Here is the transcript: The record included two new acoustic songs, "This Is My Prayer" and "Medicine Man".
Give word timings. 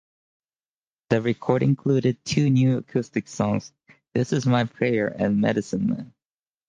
The 1.11 1.21
record 1.21 1.61
included 1.61 2.25
two 2.25 2.49
new 2.49 2.77
acoustic 2.79 3.27
songs, 3.27 3.71
"This 4.15 4.33
Is 4.33 4.47
My 4.47 4.63
Prayer" 4.63 5.07
and 5.15 5.39
"Medicine 5.39 5.85
Man". 5.91 6.13